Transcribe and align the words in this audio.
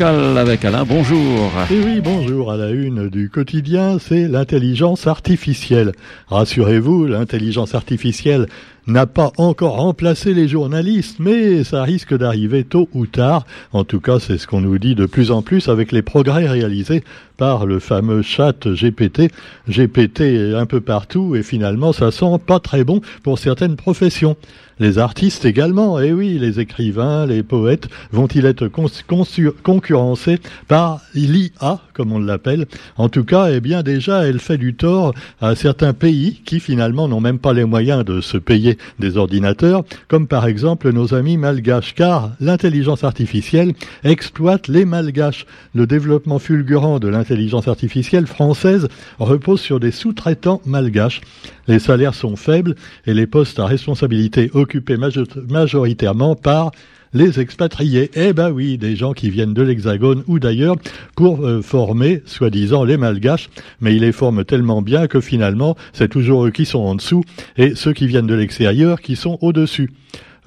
avec 0.00 0.64
Alain, 0.64 0.84
bonjour. 0.84 1.52
Et 1.70 1.78
oui, 1.78 2.00
bonjour. 2.02 2.50
À 2.50 2.56
la 2.56 2.70
une 2.70 3.10
du 3.10 3.28
quotidien, 3.28 3.98
c'est 3.98 4.26
l'intelligence 4.26 5.06
artificielle. 5.06 5.92
Rassurez-vous, 6.28 7.06
l'intelligence 7.06 7.74
artificielle 7.74 8.46
n'a 8.86 9.06
pas 9.06 9.32
encore 9.36 9.76
remplacé 9.76 10.34
les 10.34 10.48
journalistes, 10.48 11.16
mais 11.20 11.64
ça 11.64 11.82
risque 11.82 12.16
d'arriver 12.16 12.64
tôt 12.64 12.88
ou 12.94 13.06
tard. 13.06 13.46
En 13.72 13.84
tout 13.84 14.00
cas, 14.00 14.18
c'est 14.18 14.38
ce 14.38 14.46
qu'on 14.46 14.60
nous 14.60 14.78
dit 14.78 14.94
de 14.94 15.06
plus 15.06 15.30
en 15.30 15.42
plus 15.42 15.68
avec 15.68 15.92
les 15.92 16.02
progrès 16.02 16.48
réalisés 16.48 17.04
par 17.36 17.66
le 17.66 17.78
fameux 17.78 18.22
chat 18.22 18.66
GPT. 18.66 19.30
GPT 19.68 20.54
un 20.54 20.66
peu 20.66 20.80
partout 20.80 21.36
et 21.36 21.42
finalement, 21.42 21.92
ça 21.92 22.10
sent 22.10 22.38
pas 22.44 22.60
très 22.60 22.84
bon 22.84 23.00
pour 23.22 23.38
certaines 23.38 23.76
professions. 23.76 24.36
Les 24.78 24.98
artistes 24.98 25.44
également, 25.44 26.00
eh 26.00 26.12
oui, 26.12 26.38
les 26.38 26.58
écrivains, 26.58 27.26
les 27.26 27.42
poètes, 27.42 27.88
vont-ils 28.10 28.46
être 28.46 28.68
concurrencés 28.68 30.40
par 30.66 31.00
l'IA, 31.14 31.80
comme 31.92 32.12
on 32.12 32.18
l'appelle 32.18 32.66
En 32.96 33.08
tout 33.08 33.24
cas, 33.24 33.50
eh 33.50 33.60
bien 33.60 33.82
déjà, 33.82 34.26
elle 34.26 34.38
fait 34.38 34.58
du 34.58 34.74
tort 34.74 35.14
à 35.40 35.54
certains 35.54 35.92
pays 35.92 36.40
qui 36.44 36.60
finalement 36.60 37.08
n'ont 37.08 37.20
même 37.20 37.38
pas 37.38 37.52
les 37.52 37.64
moyens 37.64 38.04
de 38.04 38.20
se 38.20 38.36
payer 38.38 38.78
des 38.98 39.16
ordinateurs, 39.16 39.84
comme 40.08 40.26
par 40.26 40.46
exemple 40.46 40.92
nos 40.92 41.14
amis 41.14 41.36
malgaches, 41.36 41.94
car 41.94 42.32
l'intelligence 42.40 43.04
artificielle 43.04 43.72
exploite 44.04 44.68
les 44.68 44.84
malgaches. 44.84 45.46
Le 45.74 45.86
développement 45.86 46.38
fulgurant 46.38 46.98
de 46.98 47.08
l'intelligence 47.08 47.68
artificielle 47.68 48.26
française 48.26 48.88
repose 49.18 49.60
sur 49.60 49.80
des 49.80 49.90
sous-traitants 49.90 50.60
malgaches. 50.66 51.20
Les 51.68 51.78
salaires 51.78 52.14
sont 52.14 52.36
faibles 52.36 52.74
et 53.06 53.14
les 53.14 53.26
postes 53.26 53.58
à 53.58 53.66
responsabilité 53.66 54.50
occupés 54.54 54.96
majoritairement 54.96 56.34
par 56.34 56.72
les 57.14 57.40
expatriés. 57.40 58.10
Eh 58.14 58.32
ben 58.32 58.50
oui, 58.50 58.78
des 58.78 58.96
gens 58.96 59.12
qui 59.12 59.30
viennent 59.30 59.54
de 59.54 59.62
l'Hexagone 59.62 60.24
ou 60.26 60.38
d'ailleurs 60.38 60.76
pour 61.16 61.44
euh, 61.44 61.62
former, 61.62 62.22
soi-disant, 62.26 62.84
les 62.84 62.96
malgaches, 62.96 63.50
mais 63.80 63.94
ils 63.94 64.02
les 64.02 64.12
forment 64.12 64.44
tellement 64.44 64.82
bien 64.82 65.06
que 65.06 65.20
finalement, 65.20 65.76
c'est 65.92 66.08
toujours 66.08 66.46
eux 66.46 66.50
qui 66.50 66.64
sont 66.64 66.80
en 66.80 66.94
dessous 66.94 67.24
et 67.56 67.74
ceux 67.74 67.92
qui 67.92 68.06
viennent 68.06 68.26
de 68.26 68.34
l'extérieur 68.34 69.00
qui 69.00 69.16
sont 69.16 69.38
au-dessus. 69.40 69.90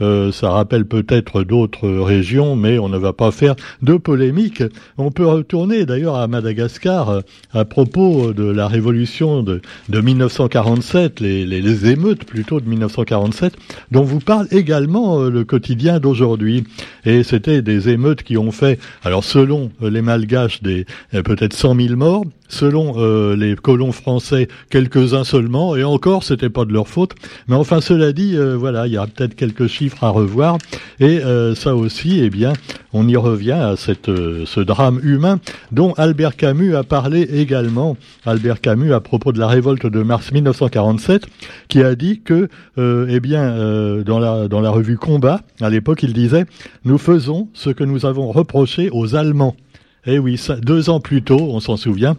Euh, 0.01 0.31
ça 0.31 0.49
rappelle 0.49 0.85
peut-être 0.85 1.43
d'autres 1.43 1.87
régions, 1.87 2.55
mais 2.55 2.79
on 2.79 2.89
ne 2.89 2.97
va 2.97 3.13
pas 3.13 3.31
faire 3.31 3.55
de 3.81 3.95
polémique. 3.95 4.61
On 4.97 5.11
peut 5.11 5.25
retourner 5.25 5.85
d'ailleurs 5.85 6.15
à 6.15 6.27
Madagascar 6.27 7.09
euh, 7.09 7.21
à 7.53 7.63
propos 7.63 8.33
de 8.33 8.43
la 8.43 8.67
révolution 8.67 9.41
de, 9.41 9.61
1947, 9.89 11.21
les, 11.21 11.45
les, 11.45 11.89
émeutes 11.89 12.25
plutôt 12.25 12.59
de 12.59 12.67
1947, 12.67 13.53
dont 13.91 14.03
vous 14.03 14.19
parle 14.19 14.47
également 14.51 15.21
euh, 15.21 15.29
le 15.29 15.45
quotidien 15.45 15.99
d'aujourd'hui. 15.99 16.65
Et 17.05 17.23
c'était 17.23 17.61
des 17.61 17.89
émeutes 17.89 18.23
qui 18.23 18.37
ont 18.37 18.51
fait, 18.51 18.79
alors 19.03 19.23
selon 19.23 19.71
les 19.81 20.01
Malgaches, 20.01 20.61
des 20.61 20.85
peut-être 21.11 21.53
100 21.53 21.75
000 21.75 21.95
morts, 21.95 22.25
selon 22.47 22.93
euh, 22.97 23.35
les 23.35 23.55
colons 23.55 23.91
français, 23.91 24.47
quelques-uns 24.69 25.23
seulement, 25.23 25.75
et 25.75 25.83
encore, 25.83 26.23
c'était 26.23 26.49
pas 26.49 26.65
de 26.65 26.73
leur 26.73 26.87
faute. 26.87 27.13
Mais 27.47 27.55
enfin, 27.55 27.81
cela 27.81 28.11
dit, 28.11 28.35
euh, 28.35 28.55
voilà, 28.55 28.87
il 28.87 28.93
y 28.93 28.97
a 28.97 29.07
peut-être 29.07 29.35
quelques 29.35 29.67
chiffres 29.67 30.03
à 30.03 30.09
revoir, 30.09 30.57
et 30.99 31.23
euh, 31.23 31.55
ça 31.55 31.75
aussi, 31.75 32.19
eh 32.21 32.29
bien, 32.29 32.53
on 32.93 33.07
y 33.07 33.17
revient 33.17 33.51
à 33.51 33.75
cette, 33.75 34.05
ce 34.07 34.59
drame 34.61 34.99
humain 35.03 35.39
dont 35.71 35.93
Albert 35.97 36.37
Camus 36.37 36.75
a 36.75 36.83
parlé 36.83 37.21
également. 37.21 37.97
Albert 38.25 38.61
Camus, 38.61 38.93
à 38.93 39.01
propos 39.01 39.33
de 39.33 39.39
la 39.39 39.47
révolte 39.47 39.85
de 39.85 40.01
mars 40.01 40.31
1947, 40.31 41.25
qui 41.67 41.83
a 41.83 41.95
dit 41.95 42.21
que, 42.21 42.47
eh 42.77 43.19
bien, 43.19 44.01
dans 44.05 44.19
la 44.19 44.47
dans 44.47 44.61
la 44.61 44.69
revue 44.69 44.97
Combat, 44.97 45.41
à 45.59 45.69
l'époque, 45.69 46.03
il 46.03 46.13
disait, 46.13 46.45
nous 46.85 46.97
faisons 46.97 47.49
ce 47.53 47.69
que 47.69 47.83
nous 47.83 48.05
avons 48.05 48.31
reproché 48.31 48.89
aux 48.93 49.15
Allemands. 49.15 49.57
Eh 50.05 50.19
oui, 50.19 50.39
deux 50.61 50.89
ans 50.89 50.99
plus 50.99 51.23
tôt, 51.23 51.49
on 51.51 51.59
s'en 51.59 51.77
souvient, 51.77 52.15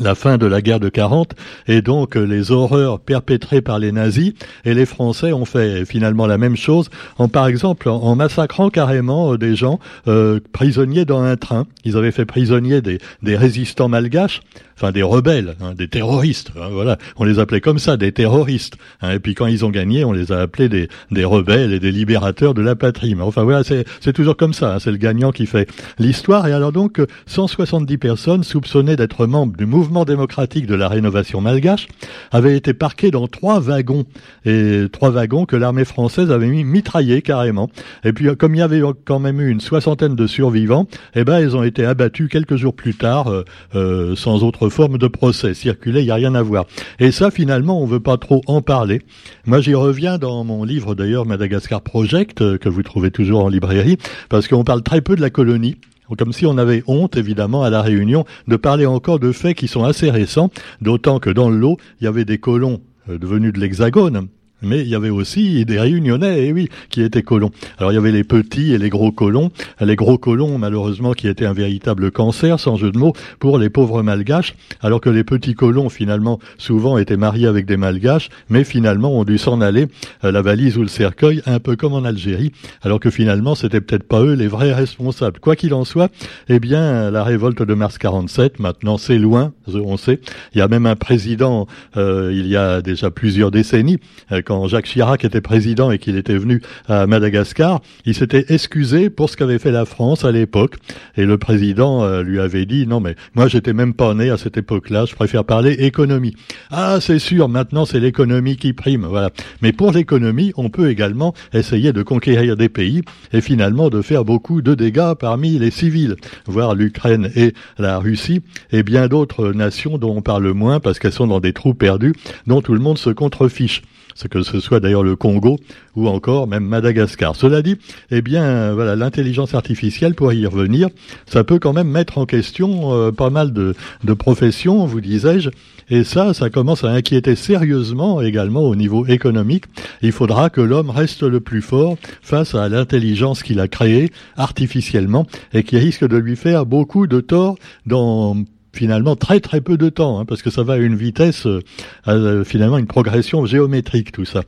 la 0.00 0.14
fin 0.14 0.38
de 0.38 0.46
la 0.46 0.62
guerre 0.62 0.80
de 0.80 0.88
40 0.88 1.34
et 1.68 1.82
donc 1.82 2.16
euh, 2.16 2.24
les 2.24 2.50
horreurs 2.50 3.00
perpétrées 3.00 3.60
par 3.60 3.78
les 3.78 3.92
nazis 3.92 4.32
et 4.64 4.74
les 4.74 4.86
Français 4.86 5.32
ont 5.32 5.44
fait 5.44 5.84
finalement 5.84 6.26
la 6.26 6.38
même 6.38 6.56
chose 6.56 6.90
en 7.18 7.28
par 7.28 7.46
exemple 7.46 7.88
en, 7.88 8.16
massacrant 8.16 8.70
carrément 8.70 9.32
euh, 9.32 9.38
des 9.38 9.56
gens 9.56 9.78
euh, 10.08 10.40
prisonniers 10.52 11.04
dans 11.04 11.22
un 11.22 11.36
train. 11.36 11.66
Ils 11.84 11.96
avaient 11.96 12.10
fait 12.10 12.24
prisonniers 12.24 12.80
des, 12.80 12.98
des 13.22 13.36
résistants 13.36 13.88
malgaches 13.88 14.40
enfin 14.76 14.92
des 14.92 15.02
rebelles, 15.02 15.56
hein, 15.60 15.74
des 15.74 15.88
terroristes. 15.88 16.52
Hein, 16.56 16.68
voilà, 16.70 16.98
on 17.16 17.24
les 17.24 17.38
appelait 17.38 17.60
comme 17.60 17.78
ça, 17.78 17.96
des 17.96 18.12
terroristes. 18.12 18.76
Hein, 19.00 19.12
et 19.12 19.18
puis 19.18 19.34
quand 19.34 19.46
ils 19.46 19.64
ont 19.64 19.70
gagné, 19.70 20.04
on 20.04 20.12
les 20.12 20.32
a 20.32 20.40
appelés 20.40 20.68
des, 20.68 20.88
des 21.10 21.24
rebelles 21.24 21.72
et 21.72 21.80
des 21.80 21.92
libérateurs 21.92 22.54
de 22.54 22.62
la 22.62 22.76
patrie. 22.76 23.14
Mais 23.14 23.22
enfin 23.22 23.42
voilà, 23.42 23.62
c'est 23.64 24.12
toujours 24.12 24.36
comme 24.36 24.52
ça. 24.52 24.74
Hein, 24.74 24.78
c'est 24.78 24.90
le 24.90 24.96
gagnant 24.96 25.32
qui 25.32 25.46
fait 25.46 25.68
l'histoire. 25.98 26.46
Et 26.46 26.52
alors 26.52 26.72
donc, 26.72 27.00
170 27.26 27.98
personnes 27.98 28.44
soupçonnées 28.44 28.96
d'être 28.96 29.26
membres 29.26 29.56
du 29.56 29.66
mouvement 29.66 30.04
démocratique 30.04 30.66
de 30.66 30.74
la 30.74 30.88
rénovation 30.88 31.40
malgache 31.40 31.88
avaient 32.30 32.56
été 32.56 32.74
parquées 32.74 33.10
dans 33.10 33.26
trois 33.28 33.60
wagons 33.60 34.04
et 34.44 34.86
trois 34.92 35.10
wagons 35.10 35.46
que 35.46 35.56
l'armée 35.56 35.84
française 35.84 36.30
avait 36.30 36.48
mis 36.48 36.64
mitraillés 36.64 37.22
carrément. 37.22 37.70
Et 38.04 38.12
puis 38.12 38.34
comme 38.36 38.54
il 38.54 38.58
y 38.58 38.62
avait 38.62 38.82
quand 39.04 39.18
même 39.18 39.40
eu 39.40 39.50
une 39.50 39.60
soixantaine 39.60 40.16
de 40.16 40.26
survivants, 40.26 40.86
eh 41.14 41.24
ben 41.24 41.40
ils 41.40 41.56
ont 41.56 41.62
été 41.62 41.84
abattus 41.84 42.28
quelques 42.28 42.56
jours 42.56 42.74
plus 42.74 42.94
tard 42.94 43.28
euh, 43.28 43.44
euh, 43.74 44.16
sans 44.16 44.42
autre 44.42 44.65
forme 44.68 44.98
de 44.98 45.06
procès. 45.06 45.54
Circuler, 45.54 46.00
il 46.00 46.04
n'y 46.04 46.10
a 46.10 46.14
rien 46.16 46.34
à 46.34 46.42
voir. 46.42 46.66
Et 46.98 47.10
ça, 47.10 47.30
finalement, 47.30 47.80
on 47.80 47.86
veut 47.86 48.00
pas 48.00 48.16
trop 48.16 48.42
en 48.46 48.62
parler. 48.62 49.02
Moi, 49.46 49.60
j'y 49.60 49.74
reviens 49.74 50.18
dans 50.18 50.44
mon 50.44 50.64
livre, 50.64 50.94
d'ailleurs, 50.94 51.26
Madagascar 51.26 51.80
Project, 51.80 52.42
euh, 52.42 52.58
que 52.58 52.68
vous 52.68 52.82
trouvez 52.82 53.10
toujours 53.10 53.44
en 53.44 53.48
librairie, 53.48 53.98
parce 54.28 54.48
qu'on 54.48 54.64
parle 54.64 54.82
très 54.82 55.00
peu 55.00 55.16
de 55.16 55.20
la 55.20 55.30
colonie. 55.30 55.76
Comme 56.18 56.32
si 56.32 56.46
on 56.46 56.56
avait 56.56 56.84
honte, 56.86 57.16
évidemment, 57.16 57.64
à 57.64 57.70
la 57.70 57.82
Réunion, 57.82 58.24
de 58.46 58.56
parler 58.56 58.86
encore 58.86 59.18
de 59.18 59.32
faits 59.32 59.56
qui 59.56 59.66
sont 59.66 59.82
assez 59.82 60.10
récents, 60.10 60.50
d'autant 60.80 61.18
que 61.18 61.30
dans 61.30 61.50
le 61.50 61.56
lot, 61.56 61.78
il 62.00 62.04
y 62.04 62.06
avait 62.06 62.24
des 62.24 62.38
colons 62.38 62.80
euh, 63.08 63.18
devenus 63.18 63.52
de 63.52 63.58
l'Hexagone, 63.58 64.28
mais 64.62 64.80
il 64.80 64.88
y 64.88 64.94
avait 64.94 65.10
aussi 65.10 65.64
des 65.64 65.78
réunionnais, 65.78 66.46
eh 66.46 66.52
oui, 66.52 66.68
qui 66.90 67.02
étaient 67.02 67.22
colons. 67.22 67.50
Alors 67.78 67.92
il 67.92 67.94
y 67.94 67.98
avait 67.98 68.12
les 68.12 68.24
petits 68.24 68.72
et 68.72 68.78
les 68.78 68.88
gros 68.88 69.12
colons. 69.12 69.50
Les 69.80 69.96
gros 69.96 70.18
colons, 70.18 70.58
malheureusement, 70.58 71.12
qui 71.12 71.28
étaient 71.28 71.46
un 71.46 71.52
véritable 71.52 72.10
cancer, 72.10 72.58
sans 72.58 72.76
jeu 72.76 72.90
de 72.90 72.98
mots, 72.98 73.12
pour 73.38 73.58
les 73.58 73.70
pauvres 73.70 74.02
malgaches, 74.02 74.54
alors 74.80 75.00
que 75.00 75.10
les 75.10 75.24
petits 75.24 75.54
colons, 75.54 75.88
finalement, 75.88 76.38
souvent 76.58 76.98
étaient 76.98 77.16
mariés 77.16 77.46
avec 77.46 77.66
des 77.66 77.76
malgaches, 77.76 78.28
mais 78.48 78.64
finalement 78.64 79.18
ont 79.18 79.24
dû 79.24 79.38
s'en 79.38 79.60
aller, 79.60 79.86
la 80.22 80.42
valise 80.42 80.76
ou 80.76 80.82
le 80.82 80.88
cercueil, 80.88 81.42
un 81.46 81.60
peu 81.60 81.76
comme 81.76 81.92
en 81.92 82.04
Algérie, 82.04 82.52
alors 82.82 83.00
que 83.00 83.10
finalement, 83.10 83.54
c'était 83.54 83.80
peut-être 83.80 84.06
pas 84.06 84.20
eux 84.22 84.34
les 84.34 84.48
vrais 84.48 84.72
responsables. 84.72 85.40
Quoi 85.40 85.56
qu'il 85.56 85.74
en 85.74 85.84
soit, 85.84 86.10
eh 86.48 86.60
bien, 86.60 87.10
la 87.10 87.24
révolte 87.24 87.62
de 87.62 87.74
mars 87.74 87.98
47, 87.98 88.58
maintenant, 88.58 88.98
c'est 88.98 89.18
loin, 89.18 89.52
on 89.66 89.96
sait. 89.96 90.20
Il 90.54 90.58
y 90.58 90.60
a 90.60 90.68
même 90.68 90.86
un 90.86 90.96
président, 90.96 91.66
euh, 91.96 92.30
il 92.32 92.46
y 92.46 92.56
a 92.56 92.82
déjà 92.82 93.10
plusieurs 93.10 93.50
décennies, 93.50 93.98
euh, 94.32 94.42
quand 94.46 94.68
Jacques 94.68 94.86
Chirac 94.86 95.24
était 95.24 95.40
président 95.40 95.90
et 95.90 95.98
qu'il 95.98 96.16
était 96.16 96.38
venu 96.38 96.62
à 96.88 97.06
Madagascar, 97.06 97.80
il 98.04 98.14
s'était 98.14 98.46
excusé 98.48 99.10
pour 99.10 99.28
ce 99.28 99.36
qu'avait 99.36 99.58
fait 99.58 99.72
la 99.72 99.84
France 99.84 100.24
à 100.24 100.30
l'époque. 100.30 100.76
Et 101.16 101.26
le 101.26 101.36
président 101.36 102.04
euh, 102.04 102.22
lui 102.22 102.38
avait 102.38 102.64
dit, 102.64 102.86
non 102.86 103.00
mais 103.00 103.16
moi 103.34 103.48
j'étais 103.48 103.72
même 103.72 103.92
pas 103.92 104.14
né 104.14 104.30
à 104.30 104.36
cette 104.36 104.56
époque-là, 104.56 105.04
je 105.04 105.14
préfère 105.14 105.44
parler 105.44 105.72
économie. 105.72 106.34
Ah 106.70 106.98
c'est 107.00 107.18
sûr, 107.18 107.48
maintenant 107.48 107.84
c'est 107.84 107.98
l'économie 107.98 108.56
qui 108.56 108.72
prime, 108.72 109.04
voilà. 109.04 109.30
Mais 109.62 109.72
pour 109.72 109.90
l'économie, 109.90 110.52
on 110.56 110.70
peut 110.70 110.90
également 110.90 111.34
essayer 111.52 111.92
de 111.92 112.02
conquérir 112.02 112.56
des 112.56 112.68
pays 112.68 113.02
et 113.32 113.40
finalement 113.40 113.90
de 113.90 114.00
faire 114.00 114.24
beaucoup 114.24 114.62
de 114.62 114.74
dégâts 114.74 115.14
parmi 115.18 115.58
les 115.58 115.72
civils, 115.72 116.14
voire 116.46 116.76
l'Ukraine 116.76 117.30
et 117.34 117.52
la 117.78 117.98
Russie 117.98 118.42
et 118.70 118.84
bien 118.84 119.08
d'autres 119.08 119.52
nations 119.52 119.98
dont 119.98 120.16
on 120.16 120.22
parle 120.22 120.52
moins 120.52 120.78
parce 120.78 121.00
qu'elles 121.00 121.12
sont 121.12 121.26
dans 121.26 121.40
des 121.40 121.52
trous 121.52 121.74
perdus 121.74 122.14
dont 122.46 122.62
tout 122.62 122.74
le 122.74 122.80
monde 122.80 122.98
se 122.98 123.10
contrefiche 123.10 123.82
que 124.30 124.42
ce 124.42 124.60
soit 124.60 124.80
d'ailleurs 124.80 125.02
le 125.02 125.16
Congo 125.16 125.58
ou 125.94 126.08
encore 126.08 126.46
même 126.46 126.64
Madagascar. 126.64 127.36
Cela 127.36 127.62
dit, 127.62 127.76
eh 128.10 128.22
bien, 128.22 128.72
voilà, 128.72 128.96
l'intelligence 128.96 129.54
artificielle, 129.54 130.14
pour 130.14 130.32
y 130.32 130.46
revenir, 130.46 130.88
ça 131.26 131.44
peut 131.44 131.58
quand 131.58 131.72
même 131.72 131.88
mettre 131.88 132.18
en 132.18 132.26
question 132.26 132.94
euh, 132.94 133.12
pas 133.12 133.30
mal 133.30 133.52
de, 133.52 133.74
de 134.04 134.12
professions, 134.14 134.86
vous 134.86 135.00
disais-je, 135.00 135.50
et 135.88 136.02
ça, 136.02 136.34
ça 136.34 136.50
commence 136.50 136.82
à 136.82 136.90
inquiéter 136.90 137.36
sérieusement 137.36 138.20
également 138.20 138.62
au 138.62 138.74
niveau 138.74 139.06
économique. 139.06 139.64
Il 140.02 140.12
faudra 140.12 140.50
que 140.50 140.60
l'homme 140.60 140.90
reste 140.90 141.22
le 141.22 141.40
plus 141.40 141.62
fort 141.62 141.96
face 142.22 142.54
à 142.54 142.68
l'intelligence 142.68 143.42
qu'il 143.42 143.60
a 143.60 143.68
créée 143.68 144.10
artificiellement 144.36 145.26
et 145.52 145.62
qui 145.62 145.78
risque 145.78 146.06
de 146.06 146.16
lui 146.16 146.36
faire 146.36 146.66
beaucoup 146.66 147.06
de 147.06 147.20
tort 147.20 147.56
dans 147.86 148.36
finalement 148.76 149.16
très 149.16 149.40
très 149.40 149.60
peu 149.60 149.76
de 149.76 149.88
temps, 149.88 150.20
hein, 150.20 150.24
parce 150.24 150.42
que 150.42 150.50
ça 150.50 150.62
va 150.62 150.74
à 150.74 150.76
une 150.76 150.94
vitesse, 150.94 151.46
euh, 151.46 151.60
euh, 152.08 152.44
finalement 152.44 152.78
une 152.78 152.86
progression 152.86 153.46
géométrique 153.46 154.12
tout 154.12 154.24
ça. 154.24 154.42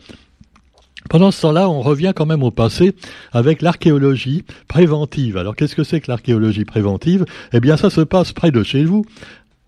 Pendant 1.08 1.30
ce 1.30 1.40
temps-là, 1.40 1.70
on 1.70 1.80
revient 1.80 2.12
quand 2.14 2.26
même 2.26 2.42
au 2.42 2.50
passé 2.50 2.94
avec 3.32 3.62
l'archéologie 3.62 4.44
préventive. 4.66 5.38
Alors 5.38 5.56
qu'est-ce 5.56 5.75
que 5.75 5.84
c'est 5.84 6.00
que 6.00 6.10
l'archéologie 6.10 6.66
préventive? 6.66 7.25
Eh 7.52 7.60
bien 7.60 7.76
ça 7.76 7.88
se 7.88 8.02
passe 8.02 8.32
près 8.32 8.50
de 8.50 8.62
chez 8.62 8.84
vous, 8.84 9.06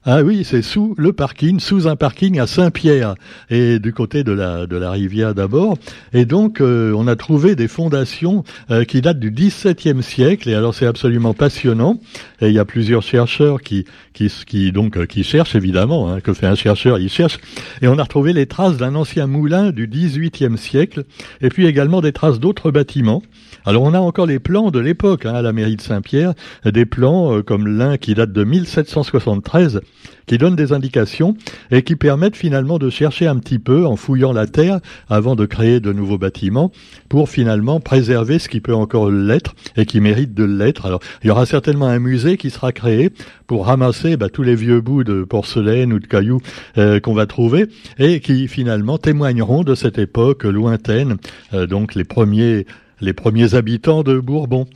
Ah 0.06 0.22
oui, 0.22 0.44
c'est 0.44 0.62
sous 0.62 0.94
le 0.96 1.12
parking, 1.12 1.60
sous 1.60 1.86
un 1.86 1.94
parking 1.94 2.40
à 2.40 2.46
Saint-Pierre 2.46 3.16
et 3.50 3.78
du 3.78 3.92
côté 3.92 4.24
de 4.24 4.32
la 4.32 4.66
de 4.66 4.76
la 4.76 4.92
rivière 4.92 5.34
d'abord. 5.34 5.76
Et 6.14 6.24
donc 6.24 6.62
euh, 6.62 6.94
on 6.96 7.06
a 7.06 7.16
trouvé 7.16 7.54
des 7.54 7.68
fondations 7.68 8.42
euh, 8.70 8.84
qui 8.84 9.02
datent 9.02 9.20
du 9.20 9.30
XVIIe 9.30 10.02
siècle. 10.02 10.48
Et 10.48 10.54
alors 10.54 10.74
c'est 10.74 10.86
absolument 10.86 11.34
passionnant. 11.34 12.00
Et 12.40 12.48
il 12.48 12.54
y 12.54 12.58
a 12.58 12.64
plusieurs 12.64 13.02
chercheurs 13.02 13.60
qui 13.60 13.84
qui, 14.14 14.32
qui 14.46 14.72
donc 14.72 14.96
euh, 14.96 15.04
qui 15.04 15.22
cherchent 15.22 15.54
évidemment. 15.54 16.10
Hein, 16.10 16.22
que 16.22 16.32
fait 16.32 16.46
un 16.46 16.54
chercheur 16.54 16.98
Il 16.98 17.10
cherche. 17.10 17.38
Et 17.82 17.86
on 17.86 17.98
a 17.98 18.02
retrouvé 18.02 18.32
les 18.32 18.46
traces 18.46 18.78
d'un 18.78 18.94
ancien 18.94 19.26
moulin 19.26 19.70
du 19.70 19.86
XVIIIe 19.86 20.56
siècle. 20.56 21.04
Et 21.42 21.50
puis 21.50 21.66
également 21.66 22.00
des 22.00 22.12
traces 22.12 22.40
d'autres 22.40 22.70
bâtiments. 22.70 23.22
Alors 23.66 23.82
on 23.82 23.92
a 23.92 24.00
encore 24.00 24.24
les 24.24 24.38
plans 24.38 24.70
de 24.70 24.78
l'époque 24.78 25.26
hein, 25.26 25.34
à 25.34 25.42
la 25.42 25.52
mairie 25.52 25.76
de 25.76 25.82
Saint-Pierre, 25.82 26.32
des 26.64 26.86
plans 26.86 27.42
comme 27.42 27.66
l'un 27.66 27.98
qui 27.98 28.14
date 28.14 28.32
de 28.32 28.44
1773 28.44 29.82
qui 30.26 30.38
donnent 30.38 30.56
des 30.56 30.72
indications 30.72 31.36
et 31.70 31.82
qui 31.82 31.96
permettent 31.96 32.36
finalement 32.36 32.78
de 32.78 32.90
chercher 32.90 33.26
un 33.26 33.36
petit 33.36 33.58
peu 33.58 33.86
en 33.86 33.96
fouillant 33.96 34.32
la 34.32 34.46
terre 34.46 34.80
avant 35.08 35.34
de 35.34 35.46
créer 35.46 35.80
de 35.80 35.92
nouveaux 35.92 36.18
bâtiments 36.18 36.70
pour 37.08 37.28
finalement 37.28 37.80
préserver 37.80 38.38
ce 38.38 38.48
qui 38.48 38.60
peut 38.60 38.74
encore 38.74 39.10
l'être 39.10 39.54
et 39.76 39.86
qui 39.86 40.00
mérite 40.00 40.34
de 40.34 40.44
l'être. 40.44 40.86
Alors 40.86 41.00
il 41.22 41.28
y 41.28 41.30
aura 41.30 41.46
certainement 41.46 41.86
un 41.86 41.98
musée 41.98 42.36
qui 42.36 42.50
sera 42.50 42.72
créé 42.72 43.10
pour 43.46 43.66
ramasser 43.66 44.16
bah, 44.16 44.28
tous 44.28 44.42
les 44.42 44.54
vieux 44.54 44.80
bouts 44.80 45.04
de 45.04 45.24
porcelaine 45.24 45.92
ou 45.92 45.98
de 45.98 46.06
cailloux 46.06 46.40
euh, 46.78 47.00
qu'on 47.00 47.14
va 47.14 47.26
trouver 47.26 47.66
et 47.98 48.20
qui 48.20 48.48
finalement 48.48 48.98
témoigneront 48.98 49.64
de 49.64 49.74
cette 49.74 49.98
époque 49.98 50.44
lointaine, 50.44 51.16
euh, 51.54 51.66
donc 51.66 51.94
les 51.94 52.04
premiers 52.04 52.66
les 53.00 53.12
premiers 53.14 53.54
habitants 53.54 54.02
de 54.02 54.18
Bourbon. 54.18 54.66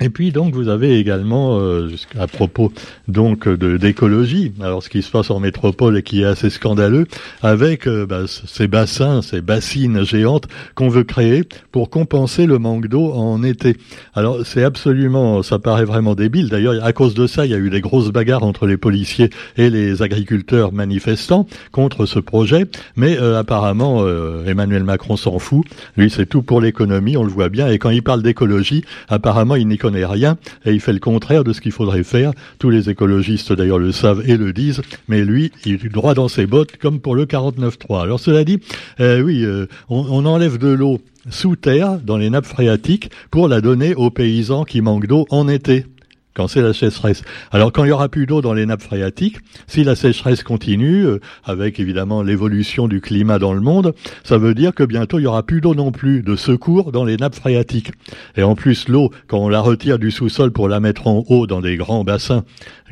Et 0.00 0.10
puis 0.10 0.30
donc 0.30 0.54
vous 0.54 0.68
avez 0.68 0.98
également 0.98 1.58
euh, 1.58 1.90
à 2.16 2.28
propos 2.28 2.72
donc 3.08 3.48
de 3.48 3.76
d'écologie. 3.76 4.52
Alors 4.60 4.80
ce 4.82 4.88
qui 4.88 5.02
se 5.02 5.10
passe 5.10 5.30
en 5.30 5.40
métropole 5.40 5.98
et 5.98 6.02
qui 6.02 6.22
est 6.22 6.26
assez 6.26 6.50
scandaleux 6.50 7.06
avec 7.42 7.88
euh, 7.88 8.06
bah, 8.06 8.22
ces 8.28 8.68
bassins, 8.68 9.22
ces 9.22 9.40
bassines 9.40 10.04
géantes 10.04 10.46
qu'on 10.76 10.88
veut 10.88 11.02
créer 11.02 11.42
pour 11.72 11.90
compenser 11.90 12.46
le 12.46 12.58
manque 12.60 12.86
d'eau 12.86 13.12
en 13.12 13.42
été. 13.42 13.76
Alors 14.14 14.46
c'est 14.46 14.62
absolument, 14.62 15.42
ça 15.42 15.58
paraît 15.58 15.84
vraiment 15.84 16.14
débile. 16.14 16.48
D'ailleurs 16.48 16.84
à 16.84 16.92
cause 16.92 17.14
de 17.14 17.26
ça, 17.26 17.44
il 17.44 17.50
y 17.50 17.54
a 17.54 17.58
eu 17.58 17.70
des 17.70 17.80
grosses 17.80 18.12
bagarres 18.12 18.44
entre 18.44 18.66
les 18.66 18.76
policiers 18.76 19.30
et 19.56 19.68
les 19.68 20.02
agriculteurs 20.02 20.72
manifestants 20.72 21.48
contre 21.72 22.06
ce 22.06 22.20
projet. 22.20 22.66
Mais 22.94 23.18
euh, 23.18 23.36
apparemment 23.36 24.06
Emmanuel 24.46 24.84
Macron 24.84 25.16
s'en 25.16 25.40
fout. 25.40 25.64
Lui 25.96 26.08
c'est 26.08 26.26
tout 26.26 26.42
pour 26.42 26.60
l'économie, 26.60 27.16
on 27.16 27.24
le 27.24 27.30
voit 27.30 27.48
bien. 27.48 27.68
Et 27.68 27.78
quand 27.78 27.90
il 27.90 28.02
parle 28.04 28.22
d'écologie, 28.22 28.84
apparemment 29.08 29.56
il 29.56 29.66
n'y 29.66 29.76
connaît 29.88 30.04
rien 30.04 30.36
et 30.66 30.72
il 30.72 30.80
fait 30.80 30.92
le 30.92 30.98
contraire 30.98 31.44
de 31.44 31.54
ce 31.54 31.62
qu'il 31.62 31.72
faudrait 31.72 32.02
faire. 32.02 32.32
Tous 32.58 32.68
les 32.68 32.90
écologistes 32.90 33.54
d'ailleurs 33.54 33.78
le 33.78 33.90
savent 33.90 34.22
et 34.28 34.36
le 34.36 34.52
disent, 34.52 34.82
mais 35.08 35.24
lui, 35.24 35.50
il 35.64 35.74
est 35.74 35.88
droit 35.88 36.12
dans 36.12 36.28
ses 36.28 36.46
bottes 36.46 36.76
comme 36.76 37.00
pour 37.00 37.14
le 37.14 37.24
49.3. 37.24 38.02
Alors 38.02 38.20
cela 38.20 38.44
dit, 38.44 38.60
euh, 39.00 39.22
oui, 39.22 39.44
euh, 39.44 39.66
on, 39.88 40.04
on 40.10 40.26
enlève 40.26 40.58
de 40.58 40.68
l'eau 40.68 41.00
sous 41.30 41.56
terre 41.56 42.00
dans 42.00 42.18
les 42.18 42.28
nappes 42.28 42.44
phréatiques 42.44 43.10
pour 43.30 43.48
la 43.48 43.62
donner 43.62 43.94
aux 43.94 44.10
paysans 44.10 44.64
qui 44.64 44.82
manquent 44.82 45.06
d'eau 45.06 45.26
en 45.30 45.48
été 45.48 45.86
quand 46.38 46.46
c'est 46.46 46.62
la 46.62 46.72
sécheresse. 46.72 47.24
Alors 47.50 47.72
quand 47.72 47.82
il 47.82 47.88
y 47.88 47.90
aura 47.90 48.08
plus 48.08 48.24
d'eau 48.24 48.40
dans 48.40 48.52
les 48.52 48.64
nappes 48.64 48.82
phréatiques, 48.82 49.38
si 49.66 49.82
la 49.82 49.96
sécheresse 49.96 50.44
continue, 50.44 51.04
euh, 51.04 51.18
avec 51.44 51.80
évidemment 51.80 52.22
l'évolution 52.22 52.86
du 52.86 53.00
climat 53.00 53.40
dans 53.40 53.52
le 53.52 53.60
monde, 53.60 53.92
ça 54.22 54.38
veut 54.38 54.54
dire 54.54 54.72
que 54.72 54.84
bientôt 54.84 55.18
il 55.18 55.22
y 55.22 55.26
aura 55.26 55.42
plus 55.42 55.60
d'eau 55.60 55.74
non 55.74 55.90
plus 55.90 56.22
de 56.22 56.36
secours 56.36 56.92
dans 56.92 57.04
les 57.04 57.16
nappes 57.16 57.34
phréatiques. 57.34 57.90
Et 58.36 58.44
en 58.44 58.54
plus 58.54 58.88
l'eau, 58.88 59.10
quand 59.26 59.38
on 59.38 59.48
la 59.48 59.60
retire 59.60 59.98
du 59.98 60.12
sous-sol 60.12 60.52
pour 60.52 60.68
la 60.68 60.78
mettre 60.78 61.08
en 61.08 61.24
haut 61.28 61.48
dans 61.48 61.60
des 61.60 61.76
grands 61.76 62.04
bassins, 62.04 62.44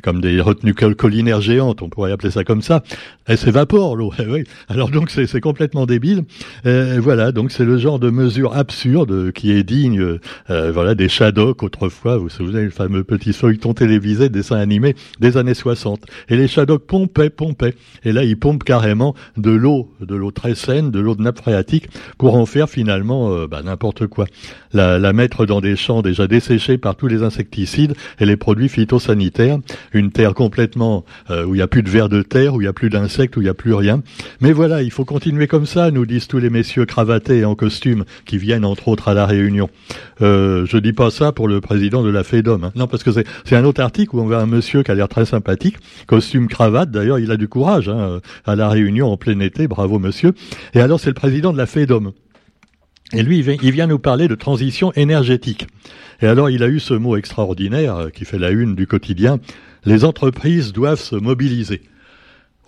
comme 0.02 0.20
des 0.20 0.40
retenues 0.40 0.74
collinaires 0.74 1.40
géantes, 1.40 1.82
on 1.82 1.88
pourrait 1.88 2.12
appeler 2.12 2.30
ça 2.30 2.44
comme 2.44 2.62
ça, 2.62 2.82
elle 3.26 3.38
s'évapore 3.38 3.96
l'eau. 3.96 4.12
Eh. 4.36 4.44
Alors 4.68 4.90
donc 4.90 5.10
c'est 5.10 5.40
complètement 5.40 5.86
débile. 5.86 6.24
Euh, 6.66 6.98
voilà, 7.00 7.30
donc 7.30 7.52
c'est 7.52 7.64
le 7.64 7.78
genre 7.78 7.98
de 7.98 8.10
mesure 8.10 8.56
absurde 8.56 9.30
qui 9.32 9.52
est 9.52 9.62
digne, 9.62 10.18
euh, 10.50 10.72
voilà, 10.72 10.94
des 10.94 11.08
Shadocks 11.08 11.62
autrefois. 11.62 12.16
Vous 12.16 12.24
vous 12.24 12.28
souvenez 12.28 12.62
le 12.62 12.70
fameux 12.70 13.04
petit 13.04 13.32
feuilleton 13.36 13.74
télévisé, 13.74 14.28
dessin 14.28 14.56
animé 14.56 14.96
des 15.20 15.36
années 15.36 15.54
60. 15.54 16.04
Et 16.28 16.36
les 16.36 16.48
Shadocks 16.48 16.86
pompaient, 16.86 17.30
pompaient. 17.30 17.74
Et 18.04 18.12
là, 18.12 18.24
ils 18.24 18.38
pompent 18.38 18.64
carrément 18.64 19.14
de 19.36 19.50
l'eau, 19.50 19.92
de 20.00 20.14
l'eau 20.14 20.30
très 20.30 20.54
saine, 20.54 20.90
de 20.90 21.00
l'eau 21.00 21.14
de 21.14 21.22
nappe 21.22 21.38
phréatique, 21.38 21.88
pour 22.18 22.34
en 22.34 22.46
faire 22.46 22.68
finalement 22.68 23.32
euh, 23.32 23.46
bah, 23.46 23.62
n'importe 23.62 24.06
quoi. 24.06 24.26
La, 24.72 24.98
la 24.98 25.12
mettre 25.12 25.46
dans 25.46 25.60
des 25.60 25.76
champs 25.76 26.02
déjà 26.02 26.26
desséchés 26.26 26.78
par 26.78 26.96
tous 26.96 27.06
les 27.06 27.22
insecticides 27.22 27.94
et 28.18 28.26
les 28.26 28.36
produits 28.36 28.68
phytosanitaires 28.68 29.36
une 29.92 30.10
terre 30.10 30.34
complètement 30.34 31.04
euh, 31.30 31.44
où 31.44 31.54
il 31.54 31.58
n'y 31.58 31.62
a 31.62 31.66
plus 31.66 31.82
de 31.82 31.90
vers 31.90 32.08
de 32.08 32.22
terre, 32.22 32.54
où 32.54 32.60
il 32.60 32.64
n'y 32.64 32.68
a 32.68 32.72
plus 32.72 32.90
d'insectes, 32.90 33.36
où 33.36 33.40
il 33.40 33.44
n'y 33.44 33.50
a 33.50 33.54
plus 33.54 33.74
rien. 33.74 34.02
Mais 34.40 34.52
voilà, 34.52 34.82
il 34.82 34.90
faut 34.90 35.04
continuer 35.04 35.46
comme 35.46 35.66
ça, 35.66 35.90
nous 35.90 36.06
disent 36.06 36.28
tous 36.28 36.38
les 36.38 36.50
messieurs 36.50 36.86
cravatés 36.86 37.38
et 37.38 37.44
en 37.44 37.54
costume 37.54 38.04
qui 38.24 38.38
viennent 38.38 38.64
entre 38.64 38.88
autres 38.88 39.08
à 39.08 39.14
la 39.14 39.26
Réunion. 39.26 39.68
Euh, 40.22 40.64
je 40.66 40.78
dis 40.78 40.92
pas 40.92 41.10
ça 41.10 41.32
pour 41.32 41.48
le 41.48 41.60
président 41.60 42.02
de 42.02 42.10
la 42.10 42.24
FEDOM. 42.24 42.64
Hein. 42.64 42.72
Non, 42.74 42.86
parce 42.86 43.02
que 43.02 43.12
c'est 43.12 43.25
un 43.52 43.64
autre 43.64 43.80
article 43.80 44.16
où 44.16 44.20
on 44.20 44.26
voit 44.26 44.38
un 44.38 44.46
monsieur 44.46 44.82
qui 44.82 44.90
a 44.90 44.94
l'air 44.94 45.08
très 45.08 45.26
sympathique, 45.26 45.76
costume 46.06 46.48
cravate. 46.48 46.90
D'ailleurs, 46.90 47.18
il 47.18 47.30
a 47.30 47.36
du 47.36 47.48
courage 47.48 47.88
hein, 47.88 48.20
à 48.44 48.56
la 48.56 48.68
Réunion 48.68 49.10
en 49.10 49.16
plein 49.16 49.40
été. 49.40 49.68
Bravo, 49.68 49.98
monsieur. 49.98 50.32
Et 50.74 50.80
alors, 50.80 51.00
c'est 51.00 51.10
le 51.10 51.14
président 51.14 51.52
de 51.52 51.58
la 51.58 51.66
FEDOM. 51.66 52.12
Et 53.12 53.22
lui, 53.22 53.38
il 53.38 53.70
vient 53.70 53.86
nous 53.86 54.00
parler 54.00 54.26
de 54.26 54.34
transition 54.34 54.92
énergétique. 54.94 55.66
Et 56.20 56.26
alors, 56.26 56.50
il 56.50 56.62
a 56.62 56.68
eu 56.68 56.80
ce 56.80 56.94
mot 56.94 57.16
extraordinaire 57.16 57.96
euh, 57.96 58.08
qui 58.10 58.24
fait 58.24 58.38
la 58.38 58.50
une 58.50 58.74
du 58.74 58.86
quotidien, 58.86 59.38
les 59.84 60.04
entreprises 60.04 60.72
doivent 60.72 61.00
se 61.00 61.14
mobiliser. 61.14 61.82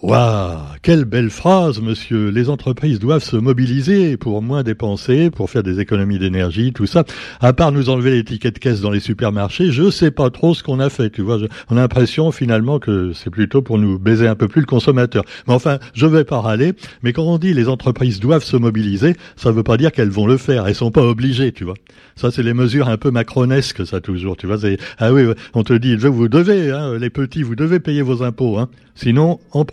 Waouh, 0.01 0.59
quelle 0.83 1.05
belle 1.07 1.29
phrase, 1.29 1.81
monsieur. 1.81 2.29
Les 2.29 2.51
entreprises 2.51 3.01
doivent 3.01 3.25
se 3.25 3.37
mobiliser 3.37 4.17
pour 4.17 4.43
moins 4.43 4.63
dépenser, 4.63 5.29
pour 5.29 5.51
faire 5.51 5.65
des 5.65 5.81
économies 5.81 6.21
d'énergie, 6.21 6.73
tout 6.73 6.87
ça. 6.87 7.03
À 7.41 7.53
part 7.53 7.73
nous 7.73 7.89
enlever 7.89 8.13
les 8.13 8.23
tickets 8.23 8.55
de 8.55 8.61
caisse 8.61 8.81
dans 8.81 8.93
les 8.93 9.01
supermarchés, 9.01 9.73
je 9.73 9.91
sais 9.91 10.13
pas 10.13 10.31
trop 10.31 10.55
ce 10.55 10.63
qu'on 10.63 10.79
a 10.79 10.89
fait. 10.89 11.11
Tu 11.11 11.23
vois, 11.23 11.39
on 11.69 11.77
a 11.77 11.81
l'impression 11.81 12.31
finalement 12.31 12.79
que 12.79 13.13
c'est 13.13 13.31
plutôt 13.31 13.61
pour 13.61 13.77
nous 13.77 13.99
baiser 13.99 14.29
un 14.29 14.37
peu 14.37 14.47
plus 14.47 14.61
le 14.61 14.69
consommateur. 14.69 15.25
Mais 15.49 15.55
enfin, 15.55 15.81
je 15.95 16.07
vais 16.07 16.23
pas 16.23 16.39
râler. 16.39 16.75
Mais 17.03 17.13
quand 17.13 17.25
on 17.25 17.39
dit 17.39 17.53
les 17.53 17.69
entreprises 17.69 18.21
doivent 18.21 18.45
se 18.45 18.57
mobiliser, 18.57 19.17
ça 19.35 19.51
veut 19.51 19.65
pas 19.65 19.79
dire 19.79 19.91
qu'elles 19.91 20.11
vont 20.11 20.29
le 20.29 20.37
faire. 20.37 20.69
Elles 20.69 20.77
sont 20.77 20.93
pas 20.93 21.03
obligées, 21.03 21.51
tu 21.51 21.65
vois. 21.65 21.75
Ça, 22.15 22.31
c'est 22.31 22.45
les 22.45 22.55
mesures 22.55 22.89
un 22.89 22.99
peu 22.99 23.11
macronesques, 23.11 23.85
ça 23.85 24.01
toujours. 24.01 24.37
Tu 24.37 24.47
vois, 24.47 24.59
ah 24.99 25.13
oui, 25.13 25.25
on 25.55 25.65
te 25.65 25.73
dit, 25.73 25.97
vous 25.97 26.29
devez, 26.29 26.71
hein, 26.71 26.97
les 26.99 27.11
petits, 27.11 27.43
vous 27.43 27.57
devez 27.57 27.81
payer 27.81 28.03
vos 28.03 28.23
impôts, 28.23 28.59
hein. 28.59 28.69
Sinon, 29.01 29.39
en 29.53 29.65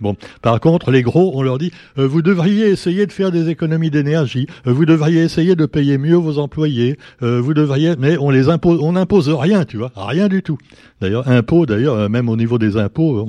Bon, 0.00 0.16
par 0.42 0.60
contre, 0.60 0.90
les 0.90 1.02
gros, 1.02 1.32
on 1.34 1.42
leur 1.42 1.58
dit, 1.58 1.72
euh, 1.98 2.06
vous 2.06 2.22
devriez 2.22 2.68
essayer 2.68 3.06
de 3.06 3.12
faire 3.12 3.30
des 3.30 3.48
économies 3.48 3.90
d'énergie, 3.90 4.46
euh, 4.66 4.72
vous 4.72 4.86
devriez 4.86 5.22
essayer 5.22 5.56
de 5.56 5.66
payer 5.66 5.98
mieux 5.98 6.16
vos 6.16 6.38
employés, 6.38 6.98
euh, 7.22 7.40
vous 7.40 7.54
devriez, 7.54 7.94
mais 7.98 8.16
on 8.18 8.30
les 8.30 8.48
impose, 8.48 8.80
on 8.82 8.92
n'impose 8.92 9.28
rien, 9.28 9.64
tu 9.64 9.76
vois, 9.76 9.92
rien 9.94 10.28
du 10.28 10.42
tout. 10.42 10.58
D'ailleurs, 11.00 11.28
impôt, 11.28 11.66
d'ailleurs, 11.66 12.08
même 12.08 12.28
au 12.28 12.36
niveau 12.36 12.58
des 12.58 12.76
impôts. 12.76 13.28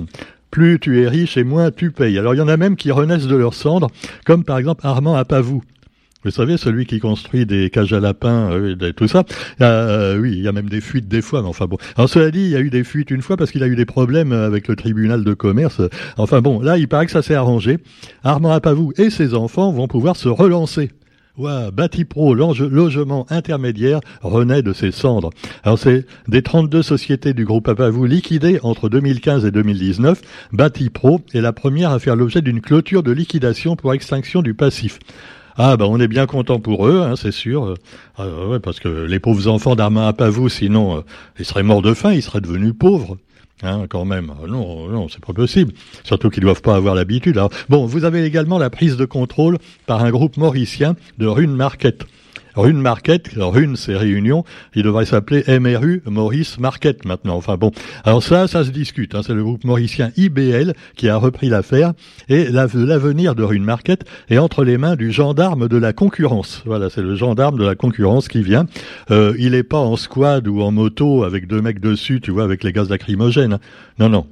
plus 0.50 0.80
tu 0.80 1.02
es 1.02 1.08
riche 1.08 1.38
et 1.38 1.46
moins 1.46 1.72
tu 1.72 1.92
payes. 1.92 2.20
Alors 2.20 2.36
il 2.36 2.38
y 2.38 2.42
en 2.42 2.50
a 2.50 2.58
même 2.58 2.76
qui 2.76 2.92
renaissent 2.92 3.28
de 3.28 3.38
leurs 3.38 3.54
cendres, 3.54 3.88
comme 4.26 4.44
par 4.44 4.58
exemple 4.58 4.86
Armand 4.86 5.16
Apavou. 5.16 5.64
Vous 6.24 6.30
savez, 6.30 6.58
celui 6.58 6.86
qui 6.86 7.00
construit 7.00 7.48
des 7.48 7.72
cages 7.72 7.94
à 7.94 8.00
lapins, 8.00 8.52
euh, 8.52 8.94
tout 8.96 9.08
ça. 9.08 9.24
Euh, 9.60 10.20
oui, 10.20 10.34
il 10.34 10.44
y 10.44 10.48
a 10.48 10.52
même 10.52 10.70
des 10.70 10.82
fuites 10.82 11.08
des 11.08 11.22
fois, 11.22 11.42
mais 11.42 11.48
enfin 11.48 11.66
bon. 11.66 11.78
Alors 11.98 12.10
cela 12.10 12.30
dit, 12.30 12.42
il 12.42 12.50
y 12.50 12.56
a 12.56 12.60
eu 12.60 12.70
des 12.70 12.84
fuites 12.84 13.10
une 13.10 13.24
fois 13.24 13.38
parce 13.38 13.50
qu'il 13.50 13.64
a 13.64 13.68
eu 13.68 13.76
des 13.76 13.86
problèmes 13.86 14.32
avec 14.32 14.68
le 14.68 14.76
tribunal 14.76 15.24
de 15.24 15.34
commerce. 15.34 15.82
Enfin 16.18 16.42
bon, 16.42 16.62
là, 16.62 16.78
il 16.78 16.88
paraît 16.88 17.08
que 17.08 17.12
ça 17.12 17.24
s'est 17.24 17.34
arrangé. 17.34 17.80
Armand 18.24 18.52
Apavou 18.52 18.94
et 18.98 19.10
ses 19.10 19.34
enfants 19.34 19.72
vont 19.72 19.88
pouvoir 19.88 20.16
se 20.16 20.30
relancer. 20.30 20.92
Ouais, 21.38 21.72
Batipro, 21.72 22.36
logement 22.36 23.26
intermédiaire, 23.32 24.02
renaît 24.22 24.62
de 24.62 24.74
ses 24.74 24.92
cendres. 24.92 25.32
Alors 25.64 25.80
c'est 25.80 26.06
des 26.28 26.44
32 26.44 26.84
sociétés 26.84 27.34
du 27.34 27.46
groupe 27.46 27.68
Apavou 27.68 28.06
liquidées 28.06 28.60
entre 28.62 28.90
2015 28.90 29.46
et 29.46 29.52
2019. 29.52 30.22
Batipro 30.52 31.22
est 31.34 31.42
la 31.42 31.54
première 31.54 31.92
à 31.92 32.00
faire 32.00 32.16
l'objet 32.16 32.42
d'une 32.42 32.62
clôture 32.62 33.02
de 33.02 33.12
liquidation 33.12 33.76
pour 33.76 33.94
extinction 33.94 34.44
du 34.44 34.54
passif. 34.54 35.00
Ah 35.58 35.78
ben 35.78 35.86
on 35.86 36.00
est 36.00 36.08
bien 36.08 36.26
content 36.26 36.60
pour 36.60 36.88
eux, 36.88 37.02
hein, 37.02 37.16
c'est 37.16 37.32
sûr. 37.32 37.76
Ah, 38.18 38.26
parce 38.64 38.80
que 38.80 38.88
les 38.88 39.20
pauvres 39.20 39.48
enfants 39.48 39.76
d'Armand 39.76 40.12
vous, 40.30 40.50
sinon 40.50 40.98
euh, 40.98 41.02
ils 41.40 41.46
seraient 41.46 41.64
morts 41.64 41.82
de 41.82 41.94
faim, 41.94 42.14
ils 42.14 42.22
seraient 42.22 42.42
devenus 42.42 42.74
pauvres. 42.78 43.18
Hein, 43.64 43.86
quand 43.90 44.06
même. 44.06 44.32
Ah, 44.32 44.48
non, 44.48 44.88
non, 44.88 45.08
c'est 45.08 45.24
pas 45.24 45.34
possible. 45.34 45.74
Surtout 46.04 46.30
qu'ils 46.30 46.42
doivent 46.42 46.64
pas 46.64 46.76
avoir 46.76 46.96
l'habitude. 46.96 47.40
Bon, 47.70 47.86
vous 47.86 48.06
avez 48.06 48.24
également 48.24 48.58
la 48.58 48.72
prise 48.72 48.98
de 48.98 49.06
contrôle 49.06 49.60
par 49.86 50.04
un 50.04 50.10
groupe 50.10 50.38
mauricien 50.38 50.96
de 51.20 51.28
Rune 51.28 51.56
Market. 51.56 52.06
Rune 52.56 52.82
Market, 52.82 53.30
Rune 53.38 53.76
c'est 53.76 53.96
Réunion, 53.96 54.44
il 54.76 54.84
devrait 54.84 55.06
s'appeler 55.06 55.44
MRU 55.60 56.02
Maurice 56.06 56.60
Market 56.60 57.06
maintenant. 57.06 57.36
Enfin 57.36 57.58
bon, 57.58 57.72
alors 58.04 58.24
ça, 58.24 58.48
ça 58.48 58.64
se 58.64 58.72
discute. 58.72 59.16
Hein. 59.16 59.22
C'est 59.26 59.34
le 59.34 59.44
groupe 59.44 59.64
mauricien 59.64 60.12
IBL 60.18 60.74
qui 60.96 61.10
a 61.10 61.18
repris 61.18 61.50
l'affaire 61.50 61.94
et 62.30 62.46
l'avenir 62.50 63.36
de 63.36 63.44
Rune 63.44 63.64
Market 63.64 64.04
est 64.30 64.38
entre 64.38 64.64
les 64.64 64.78
mains 64.78 64.96
du 64.96 65.12
gendarme 65.12 65.68
de 65.68 65.78
la 65.78 65.94
concurrence. 65.94 66.64
Voilà, 66.66 66.90
c'est 66.90 67.02
le 67.02 67.16
gendarme 67.16 67.58
de 67.58 67.66
la 67.66 67.76
concurrence 67.76 68.28
qui 68.28 68.42
vient. 68.42 68.66
Euh, 69.10 69.34
il 69.38 69.56
est 69.56 69.64
pas 69.64 69.80
en 69.80 69.96
squad 69.96 70.48
ou 70.48 70.62
en 70.62 70.72
moto 70.72 71.24
avec 71.24 71.48
deux 71.48 71.62
mecs 71.62 71.80
dessus, 71.80 72.22
tu 72.22 72.32
vois, 72.32 72.44
avec 72.44 72.64
les 72.64 72.74
gaz 72.74 72.90
lacrymogènes. 72.90 73.60
Non, 74.00 74.10
non. 74.10 74.28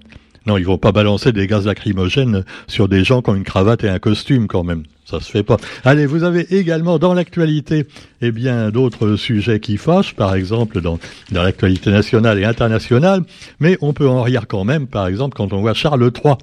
Non, 0.49 0.57
ils 0.57 0.65
vont 0.65 0.79
pas 0.79 0.91
balancer 0.91 1.31
des 1.31 1.45
gaz 1.45 1.67
lacrymogènes 1.67 2.43
sur 2.65 2.87
des 2.87 3.03
gens 3.03 3.21
qui 3.21 3.29
ont 3.29 3.35
une 3.35 3.43
cravate 3.43 3.83
et 3.83 3.89
un 3.89 3.99
costume 3.99 4.47
quand 4.47 4.63
même. 4.63 4.81
Ça 5.05 5.19
se 5.19 5.29
fait 5.29 5.43
pas. 5.43 5.57
Allez, 5.85 6.07
vous 6.07 6.23
avez 6.23 6.41
également 6.57 6.97
dans 6.97 7.13
l'actualité, 7.13 7.85
eh 8.21 8.31
bien, 8.31 8.71
d'autres 8.71 9.15
sujets 9.15 9.59
qui 9.59 9.77
fâchent, 9.77 10.15
par 10.15 10.33
exemple 10.33 10.81
dans, 10.81 10.97
dans 11.31 11.43
l'actualité 11.43 11.91
nationale 11.91 12.39
et 12.39 12.45
internationale, 12.45 13.21
mais 13.59 13.77
on 13.81 13.93
peut 13.93 14.09
en 14.09 14.23
rire 14.23 14.47
quand 14.47 14.63
même, 14.63 14.87
par 14.87 15.05
exemple, 15.05 15.37
quand 15.37 15.53
on 15.53 15.61
voit 15.61 15.75
Charles 15.75 16.01
III 16.01 16.33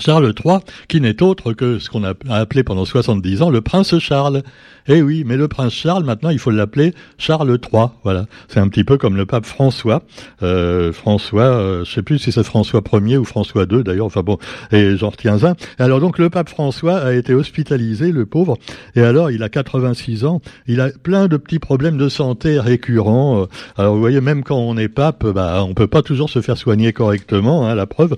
Charles 0.00 0.32
III, 0.44 0.58
qui 0.88 1.00
n'est 1.00 1.22
autre 1.22 1.52
que 1.52 1.78
ce 1.78 1.90
qu'on 1.90 2.04
a 2.04 2.14
appelé 2.30 2.62
pendant 2.62 2.84
70 2.84 3.42
ans 3.42 3.50
le 3.50 3.60
prince 3.60 3.98
Charles. 3.98 4.42
Eh 4.88 5.00
oui, 5.00 5.22
mais 5.24 5.36
le 5.36 5.46
prince 5.46 5.72
Charles, 5.72 6.04
maintenant, 6.04 6.30
il 6.30 6.40
faut 6.40 6.50
l'appeler 6.50 6.92
Charles 7.16 7.50
III. 7.50 7.86
Voilà, 8.02 8.26
c'est 8.48 8.58
un 8.58 8.68
petit 8.68 8.82
peu 8.82 8.98
comme 8.98 9.16
le 9.16 9.26
pape 9.26 9.46
François. 9.46 10.02
Euh, 10.42 10.92
François, 10.92 11.44
euh, 11.44 11.84
je 11.84 11.92
sais 11.92 12.02
plus 12.02 12.18
si 12.18 12.32
c'est 12.32 12.42
François 12.42 12.82
Ier 12.92 13.16
ou 13.16 13.24
François 13.24 13.64
II, 13.70 13.84
d'ailleurs. 13.84 14.06
Enfin 14.06 14.22
bon, 14.22 14.38
et 14.72 14.96
j'en 14.96 15.10
retiens 15.10 15.44
un. 15.44 15.54
Alors 15.78 16.00
donc, 16.00 16.18
le 16.18 16.30
pape 16.30 16.48
François 16.48 16.98
a 16.98 17.12
été 17.12 17.32
hospitalisé, 17.32 18.10
le 18.10 18.26
pauvre. 18.26 18.58
Et 18.96 19.02
alors, 19.02 19.30
il 19.30 19.42
a 19.44 19.48
86 19.48 20.24
ans. 20.24 20.40
Il 20.66 20.80
a 20.80 20.88
plein 20.88 21.28
de 21.28 21.36
petits 21.36 21.60
problèmes 21.60 21.96
de 21.96 22.08
santé 22.08 22.58
récurrents. 22.58 23.46
Alors, 23.76 23.94
vous 23.94 24.00
voyez, 24.00 24.20
même 24.20 24.42
quand 24.42 24.58
on 24.58 24.76
est 24.76 24.88
pape, 24.88 25.24
bah, 25.26 25.62
on 25.64 25.74
peut 25.74 25.86
pas 25.86 26.02
toujours 26.02 26.28
se 26.28 26.40
faire 26.40 26.56
soigner 26.56 26.92
correctement, 26.92 27.68
hein, 27.68 27.74
la 27.76 27.86
preuve. 27.86 28.16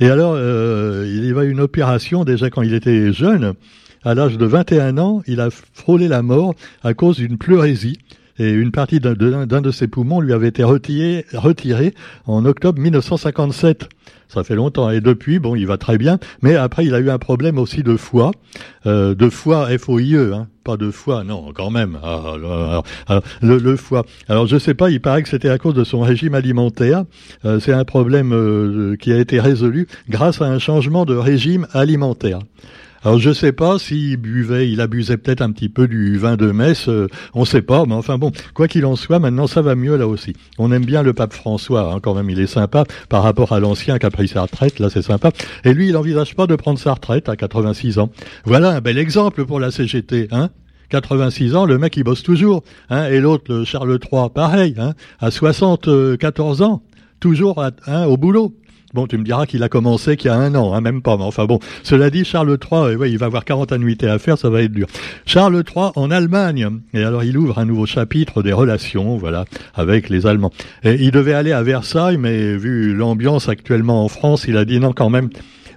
Et 0.00 0.08
alors, 0.08 0.34
euh, 0.36 1.04
il 1.14 1.24
y 1.24 1.32
va 1.32 1.44
une 1.44 1.60
opération 1.60 2.24
déjà 2.24 2.50
quand 2.50 2.62
il 2.62 2.74
était 2.74 3.12
jeune. 3.12 3.54
À 4.02 4.14
l'âge 4.14 4.36
de 4.36 4.44
21 4.44 4.98
ans, 4.98 5.22
il 5.26 5.40
a 5.40 5.48
frôlé 5.50 6.08
la 6.08 6.22
mort 6.22 6.54
à 6.82 6.92
cause 6.92 7.16
d'une 7.16 7.38
pleurésie. 7.38 7.98
Et 8.38 8.50
une 8.50 8.72
partie 8.72 9.00
d'un 9.00 9.14
de, 9.14 9.70
ses 9.70 9.86
poumons 9.86 10.20
lui 10.20 10.32
avait 10.32 10.48
été 10.48 10.64
retirée 10.64 11.24
retiré 11.32 11.94
en 12.26 12.44
octobre 12.44 12.80
1957. 12.80 13.88
Ça 14.28 14.42
fait 14.42 14.56
longtemps. 14.56 14.90
Et 14.90 15.00
depuis, 15.00 15.38
bon, 15.38 15.54
il 15.54 15.66
va 15.66 15.78
très 15.78 15.98
bien. 15.98 16.18
Mais 16.42 16.56
après, 16.56 16.84
il 16.84 16.94
a 16.94 16.98
eu 16.98 17.10
un 17.10 17.18
problème 17.18 17.58
aussi 17.58 17.82
de 17.82 17.96
foie, 17.96 18.32
euh, 18.86 19.14
de 19.14 19.28
foie 19.28 19.68
F-O-I-E, 19.78 20.32
hein, 20.34 20.48
pas 20.64 20.76
de 20.76 20.90
foie, 20.90 21.22
non, 21.22 21.52
quand 21.54 21.70
même. 21.70 21.98
Ah, 22.02 22.82
le, 23.42 23.76
foie. 23.76 24.04
Alors, 24.28 24.46
je 24.46 24.58
sais 24.58 24.74
pas. 24.74 24.90
Il 24.90 25.00
paraît 25.00 25.22
que 25.22 25.28
c'était 25.28 25.50
à 25.50 25.58
cause 25.58 25.74
de 25.74 25.84
son 25.84 26.00
régime 26.00 26.34
alimentaire. 26.34 27.04
Euh, 27.44 27.60
c'est 27.60 27.72
un 27.72 27.84
problème 27.84 28.32
euh, 28.32 28.96
qui 28.96 29.12
a 29.12 29.18
été 29.18 29.38
résolu 29.38 29.86
grâce 30.08 30.40
à 30.40 30.46
un 30.46 30.58
changement 30.58 31.04
de 31.04 31.14
régime 31.14 31.66
alimentaire. 31.72 32.40
Alors 33.04 33.18
je 33.18 33.34
sais 33.34 33.52
pas 33.52 33.78
s'il 33.78 34.16
buvait, 34.16 34.70
il 34.70 34.80
abusait 34.80 35.18
peut-être 35.18 35.42
un 35.42 35.52
petit 35.52 35.68
peu 35.68 35.86
du 35.86 36.16
vin 36.16 36.36
de 36.36 36.50
messe, 36.52 36.88
euh, 36.88 37.06
on 37.34 37.44
sait 37.44 37.60
pas, 37.60 37.84
mais 37.86 37.92
enfin 37.92 38.16
bon, 38.16 38.32
quoi 38.54 38.66
qu'il 38.66 38.86
en 38.86 38.96
soit, 38.96 39.18
maintenant 39.18 39.46
ça 39.46 39.60
va 39.60 39.74
mieux 39.74 39.96
là 39.96 40.08
aussi. 40.08 40.32
On 40.56 40.72
aime 40.72 40.86
bien 40.86 41.02
le 41.02 41.12
pape 41.12 41.34
François, 41.34 41.92
hein, 41.92 42.00
quand 42.00 42.14
même, 42.14 42.30
il 42.30 42.40
est 42.40 42.46
sympa 42.46 42.84
par 43.10 43.22
rapport 43.22 43.52
à 43.52 43.60
l'ancien 43.60 43.98
qui 43.98 44.06
a 44.06 44.10
pris 44.10 44.26
sa 44.26 44.40
retraite, 44.40 44.78
là 44.78 44.88
c'est 44.88 45.02
sympa. 45.02 45.32
Et 45.64 45.74
lui, 45.74 45.88
il 45.88 45.92
n'envisage 45.92 46.34
pas 46.34 46.46
de 46.46 46.56
prendre 46.56 46.78
sa 46.78 46.94
retraite 46.94 47.28
à 47.28 47.36
86 47.36 47.98
ans. 47.98 48.10
Voilà 48.46 48.70
un 48.70 48.80
bel 48.80 48.96
exemple 48.96 49.44
pour 49.44 49.60
la 49.60 49.70
CGT, 49.70 50.28
hein 50.30 50.48
86 50.88 51.56
ans, 51.56 51.66
le 51.66 51.76
mec 51.76 51.94
il 51.98 52.04
bosse 52.04 52.22
toujours, 52.22 52.62
hein, 52.88 53.08
et 53.08 53.20
l'autre, 53.20 53.64
Charles 53.64 53.98
III, 54.00 54.30
pareil, 54.34 54.76
hein, 54.78 54.94
à 55.20 55.30
74 55.30 56.62
ans, 56.62 56.82
toujours 57.20 57.62
hein, 57.62 58.04
au 58.06 58.16
boulot. 58.16 58.54
Bon, 58.94 59.08
tu 59.08 59.18
me 59.18 59.24
diras 59.24 59.46
qu'il 59.46 59.60
a 59.64 59.68
commencé 59.68 60.16
qu'il 60.16 60.30
y 60.30 60.32
a 60.32 60.36
un 60.36 60.54
an, 60.54 60.72
hein, 60.72 60.80
même 60.80 61.02
pas. 61.02 61.16
Mais 61.16 61.24
enfin 61.24 61.46
bon, 61.46 61.58
cela 61.82 62.10
dit, 62.10 62.24
Charles 62.24 62.56
III, 62.70 62.94
ouais, 62.94 63.10
il 63.10 63.18
va 63.18 63.26
avoir 63.26 63.44
40 63.44 63.72
annuités 63.72 64.06
à 64.06 64.20
faire, 64.20 64.38
ça 64.38 64.50
va 64.50 64.62
être 64.62 64.70
dur. 64.70 64.86
Charles 65.26 65.64
III 65.66 65.86
en 65.96 66.12
Allemagne. 66.12 66.68
Et 66.92 67.02
alors, 67.02 67.24
il 67.24 67.36
ouvre 67.36 67.58
un 67.58 67.64
nouveau 67.64 67.86
chapitre 67.86 68.44
des 68.44 68.52
relations, 68.52 69.16
voilà, 69.16 69.46
avec 69.74 70.08
les 70.10 70.28
Allemands. 70.28 70.52
Il 70.84 71.10
devait 71.10 71.34
aller 71.34 71.50
à 71.50 71.64
Versailles, 71.64 72.18
mais 72.18 72.56
vu 72.56 72.94
l'ambiance 72.94 73.48
actuellement 73.48 74.04
en 74.04 74.08
France, 74.08 74.44
il 74.46 74.56
a 74.56 74.64
dit 74.64 74.78
non 74.78 74.92
quand 74.92 75.10
même. 75.10 75.28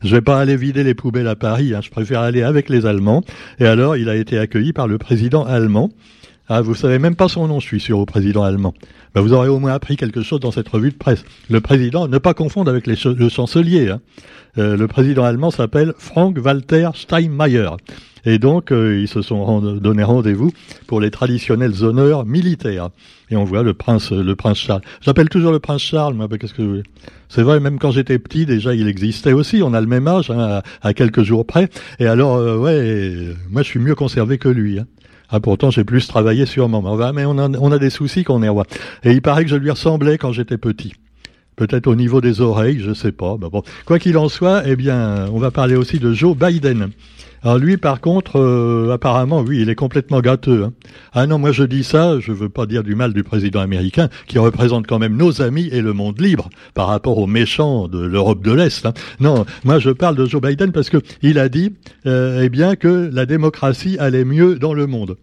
Je 0.03 0.15
vais 0.15 0.21
pas 0.21 0.39
aller 0.39 0.55
vider 0.55 0.83
les 0.83 0.93
poubelles 0.93 1.27
à 1.27 1.35
Paris, 1.35 1.73
hein, 1.73 1.79
je 1.83 1.89
préfère 1.89 2.21
aller 2.21 2.43
avec 2.43 2.69
les 2.69 2.85
Allemands. 2.85 3.23
Et 3.59 3.65
alors, 3.65 3.97
il 3.97 4.09
a 4.09 4.15
été 4.15 4.37
accueilli 4.37 4.73
par 4.73 4.87
le 4.87 4.99
président 4.99 5.43
allemand. 5.43 5.89
Ah, 6.49 6.61
vous 6.61 6.75
savez 6.75 6.97
même 6.97 7.15
pas 7.15 7.27
son 7.27 7.47
nom, 7.47 7.59
je 7.59 7.65
suis 7.65 7.81
sûr, 7.81 7.99
au 7.99 8.05
président 8.05 8.43
allemand. 8.43 8.73
Ben, 9.13 9.21
vous 9.21 9.33
aurez 9.33 9.49
au 9.49 9.59
moins 9.59 9.73
appris 9.73 9.97
quelque 9.97 10.21
chose 10.21 10.39
dans 10.39 10.51
cette 10.51 10.69
revue 10.69 10.91
de 10.91 10.95
presse. 10.95 11.25
Le 11.49 11.59
président, 11.59 12.07
ne 12.07 12.17
pas 12.19 12.33
confondre 12.33 12.71
avec 12.71 12.87
le 12.87 13.29
chancelier. 13.29 13.89
Hein. 13.89 13.99
Euh, 14.57 14.77
le 14.77 14.87
président 14.87 15.25
allemand 15.25 15.51
s'appelle 15.51 15.93
Frank-Walter 15.97 16.89
Steinmeier. 16.93 17.69
Et 18.27 18.39
donc, 18.39 18.73
euh, 18.73 18.99
ils 18.99 19.07
se 19.07 19.21
sont 19.21 19.61
donné 19.61 20.03
rendez-vous 20.03 20.51
pour 20.85 20.99
les 20.99 21.11
traditionnels 21.11 21.81
honneurs 21.81 22.25
militaires. 22.25 22.89
Et 23.31 23.37
on 23.37 23.45
voit 23.45 23.63
le 23.63 23.73
prince, 23.73 24.11
le 24.11 24.35
prince 24.35 24.57
Charles. 24.57 24.81
J'appelle 24.99 25.29
toujours 25.29 25.53
le 25.53 25.59
prince 25.59 25.81
Charles, 25.81 26.13
moi, 26.13 26.27
qu'est-ce 26.27 26.53
que 26.53 26.61
vous 26.61 26.81
C'est 27.29 27.41
vrai, 27.41 27.61
même 27.61 27.79
quand 27.79 27.91
j'étais 27.91 28.19
petit, 28.19 28.45
déjà, 28.45 28.75
il 28.75 28.89
existait 28.89 29.31
aussi. 29.31 29.63
On 29.63 29.73
a 29.73 29.79
le 29.79 29.87
même 29.87 30.09
âge, 30.09 30.29
hein, 30.29 30.61
à, 30.81 30.93
quelques 30.93 31.23
jours 31.23 31.45
près. 31.45 31.69
Et 31.99 32.05
alors, 32.05 32.35
euh, 32.35 32.57
ouais, 32.57 33.33
moi, 33.49 33.61
je 33.61 33.67
suis 33.69 33.79
mieux 33.79 33.95
conservé 33.95 34.37
que 34.37 34.49
lui. 34.49 34.77
Hein. 34.77 34.87
Ah, 35.29 35.39
pourtant, 35.39 35.71
j'ai 35.71 35.85
plus 35.85 36.05
travaillé 36.05 36.45
sûrement. 36.45 36.81
Mais, 36.81 37.13
mais 37.13 37.25
on, 37.25 37.37
a, 37.37 37.49
on 37.57 37.71
a 37.71 37.79
des 37.79 37.89
soucis 37.89 38.25
qu'on 38.25 38.43
est 38.43 38.49
roi. 38.49 38.65
Et 39.05 39.13
il 39.13 39.21
paraît 39.21 39.45
que 39.45 39.49
je 39.49 39.55
lui 39.55 39.71
ressemblais 39.71 40.17
quand 40.17 40.33
j'étais 40.33 40.57
petit. 40.57 40.91
Peut-être 41.57 41.87
au 41.87 41.95
niveau 41.95 42.21
des 42.21 42.39
oreilles, 42.39 42.79
je 42.79 42.93
sais 42.93 43.11
pas. 43.11 43.35
quoi 43.87 43.97
qu'il 43.97 44.15
en 44.19 44.29
soit, 44.29 44.61
eh 44.67 44.75
bien, 44.75 45.25
on 45.33 45.39
va 45.39 45.49
parler 45.49 45.75
aussi 45.75 45.97
de 45.97 46.13
Joe 46.13 46.37
Biden. 46.37 46.91
Alors 47.41 47.57
lui, 47.57 47.77
par 47.77 47.99
contre, 47.99 48.39
euh, 48.39 48.93
apparemment, 48.93 49.41
oui, 49.41 49.61
il 49.61 49.69
est 49.69 49.75
complètement 49.75 50.21
gâteux. 50.21 50.65
Hein. 50.65 50.73
Ah 51.13 51.25
non, 51.25 51.39
moi 51.39 51.51
je 51.51 51.63
dis 51.63 51.83
ça, 51.83 52.19
je 52.19 52.31
veux 52.31 52.49
pas 52.49 52.67
dire 52.67 52.83
du 52.83 52.93
mal 52.93 53.11
du 53.11 53.23
président 53.23 53.59
américain, 53.59 54.09
qui 54.27 54.37
représente 54.37 54.85
quand 54.85 54.99
même 54.99 55.17
nos 55.17 55.41
amis 55.41 55.67
et 55.71 55.81
le 55.81 55.93
monde 55.93 56.21
libre 56.21 56.47
par 56.75 56.87
rapport 56.87 57.17
aux 57.17 57.25
méchants 57.25 57.87
de 57.87 58.05
l'Europe 58.05 58.43
de 58.43 58.51
l'Est. 58.51 58.85
Hein. 58.85 58.93
Non, 59.19 59.43
moi 59.63 59.79
je 59.79 59.89
parle 59.89 60.15
de 60.15 60.25
Joe 60.25 60.41
Biden 60.41 60.71
parce 60.71 60.91
que 60.91 60.97
il 61.23 61.39
a 61.39 61.49
dit, 61.49 61.73
euh, 62.05 62.41
eh 62.43 62.49
bien, 62.49 62.75
que 62.75 63.09
la 63.11 63.25
démocratie 63.25 63.97
allait 63.97 64.25
mieux 64.25 64.59
dans 64.59 64.75
le 64.75 64.85
monde. 64.85 65.17